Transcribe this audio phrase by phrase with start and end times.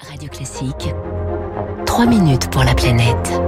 [0.00, 0.94] Radio Classique.
[1.86, 3.40] 3 minutes pour la planète.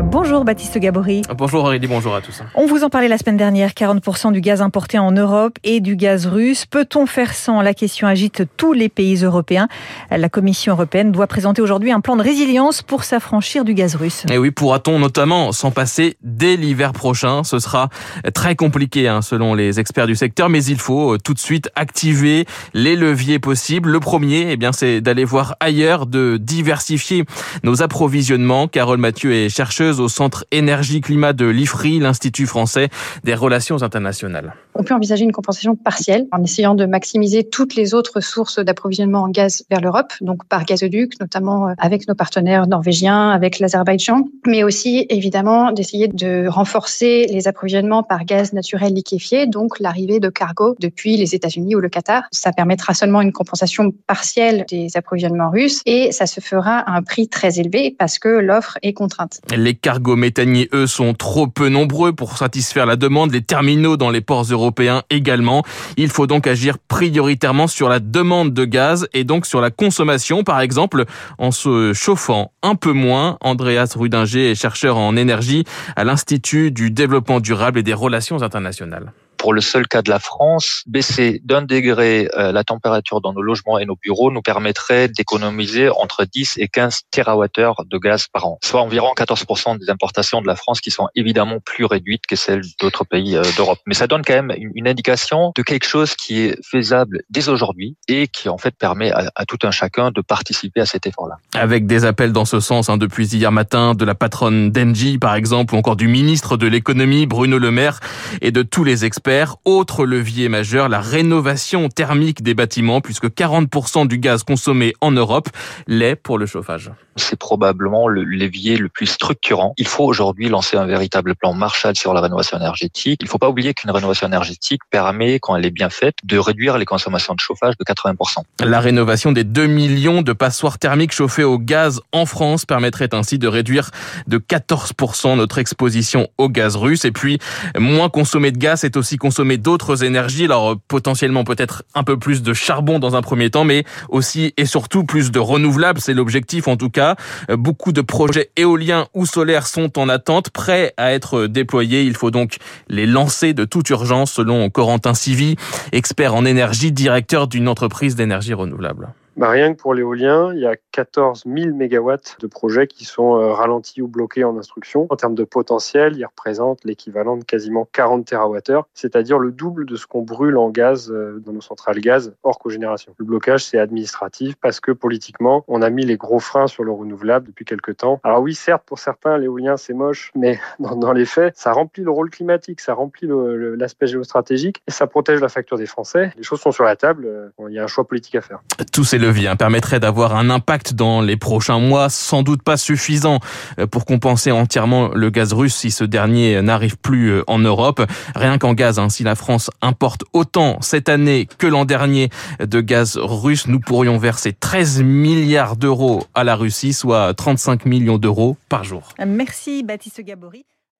[0.00, 1.22] Bonjour Baptiste Gabory.
[1.36, 2.40] Bonjour Aurélie, bonjour à tous.
[2.54, 5.96] On vous en parlait la semaine dernière, 40% du gaz importé en Europe et du
[5.96, 6.66] gaz russe.
[6.66, 7.62] Peut-on faire sans?
[7.62, 9.66] La question agite tous les pays européens.
[10.12, 14.24] La Commission européenne doit présenter aujourd'hui un plan de résilience pour s'affranchir du gaz russe.
[14.30, 17.42] Et oui, pourra-t-on notamment s'en passer dès l'hiver prochain?
[17.42, 17.88] Ce sera
[18.34, 21.70] très compliqué hein, selon les experts du secteur, mais il faut euh, tout de suite
[21.74, 23.90] activer les leviers possibles.
[23.90, 27.24] Le premier, eh bien, c'est d'aller voir ailleurs, de diversifier
[27.64, 28.68] nos approvisionnements.
[28.68, 32.88] Carole Mathieu est chercheuse au Centre Énergie-Climat de l'IFRI, l'Institut français
[33.24, 34.54] des relations internationales.
[34.80, 39.22] On peut envisager une compensation partielle en essayant de maximiser toutes les autres sources d'approvisionnement
[39.22, 44.28] en gaz vers l'Europe, donc par gazoduc, notamment euh, avec nos partenaires norvégiens, avec l'Azerbaïdjan,
[44.46, 50.28] mais aussi évidemment d'essayer de renforcer les approvisionnements par gaz naturel liquéfié, donc l'arrivée de
[50.28, 52.22] cargo depuis les États-Unis ou le Qatar.
[52.30, 57.02] Ça permettra seulement une compensation partielle des approvisionnements russes et ça se fera à un
[57.02, 59.40] prix très élevé parce que l'offre est contrainte.
[59.56, 63.32] Les cargos méthaniers, eux, sont trop peu nombreux pour satisfaire la demande.
[63.32, 64.67] Les terminaux dans les ports européens
[65.10, 65.62] également.
[65.96, 70.44] Il faut donc agir prioritairement sur la demande de gaz et donc sur la consommation,
[70.44, 71.04] par exemple,
[71.38, 73.38] en se chauffant un peu moins.
[73.40, 75.64] Andreas Rudinger est chercheur en énergie
[75.96, 79.12] à l'Institut du développement durable et des relations internationales
[79.48, 83.40] pour le seul cas de la France, baisser d'un degré euh, la température dans nos
[83.40, 88.46] logements et nos bureaux nous permettrait d'économiser entre 10 et 15 TWh de gaz par
[88.46, 92.36] an, soit environ 14% des importations de la France qui sont évidemment plus réduites que
[92.36, 93.78] celles d'autres pays euh, d'Europe.
[93.86, 97.96] Mais ça donne quand même une indication de quelque chose qui est faisable dès aujourd'hui
[98.06, 101.36] et qui en fait permet à, tout un chacun de participer à cet effort-là.
[101.54, 105.34] Avec des appels dans ce sens hein, depuis hier matin de la patronne d'Engie par
[105.36, 108.00] exemple ou encore du ministre de l'économie Bruno Le Maire
[108.42, 114.06] et de tous les experts autre levier majeur, la rénovation thermique des bâtiments, puisque 40%
[114.06, 115.48] du gaz consommé en Europe
[115.86, 116.90] l'est pour le chauffage.
[117.16, 119.74] C'est probablement le levier le plus structurant.
[119.76, 123.20] Il faut aujourd'hui lancer un véritable plan Marshall sur la rénovation énergétique.
[123.22, 126.38] Il ne faut pas oublier qu'une rénovation énergétique permet, quand elle est bien faite, de
[126.38, 128.42] réduire les consommations de chauffage de 80%.
[128.64, 133.38] La rénovation des 2 millions de passoires thermiques chauffées au gaz en France permettrait ainsi
[133.38, 133.90] de réduire
[134.26, 137.04] de 14% notre exposition au gaz russe.
[137.04, 137.38] Et puis,
[137.76, 142.42] moins consommer de gaz, c'est aussi consommer d'autres énergies, alors potentiellement peut-être un peu plus
[142.42, 146.66] de charbon dans un premier temps, mais aussi et surtout plus de renouvelables, c'est l'objectif
[146.66, 147.14] en tout cas.
[147.50, 152.04] Beaucoup de projets éoliens ou solaires sont en attente, prêts à être déployés.
[152.04, 152.56] Il faut donc
[152.88, 155.56] les lancer de toute urgence selon Corentin Civi,
[155.92, 159.08] expert en énergie, directeur d'une entreprise d'énergie renouvelable.
[159.38, 163.36] Bah, rien que pour l'éolien, il y a 14 000 mégawatts de projets qui sont
[163.36, 165.06] euh, ralentis ou bloqués en instruction.
[165.10, 169.94] En termes de potentiel, ils représentent l'équivalent de quasiment 40 TWh, c'est-à-dire le double de
[169.94, 173.14] ce qu'on brûle en gaz euh, dans nos centrales gaz hors cogénération.
[173.16, 176.90] Le blocage, c'est administratif parce que politiquement, on a mis les gros freins sur le
[176.90, 178.18] renouvelable depuis quelques temps.
[178.24, 182.10] Alors oui, certes, pour certains, l'éolien, c'est moche, mais dans, les faits, ça remplit le
[182.10, 186.32] rôle climatique, ça remplit l'aspect géostratégique et ça protège la facture des Français.
[186.36, 188.62] Les choses sont sur la table, euh, il y a un choix politique à faire.
[188.92, 192.76] Tous ces leviers hein, permettraient d'avoir un impact dans les prochains mois, sans doute pas
[192.76, 193.40] suffisant
[193.78, 198.02] euh, pour compenser entièrement le gaz russe si ce dernier n'arrive plus euh, en Europe.
[198.34, 202.30] Rien qu'en gaz, hein, si la France importe autant cette année que l'an dernier
[202.60, 208.18] de gaz russe, nous pourrions verser 13 milliards d'euros à la Russie, soit 35 millions
[208.18, 209.12] d'euros par jour.
[209.26, 210.64] Merci Baptiste Gabory.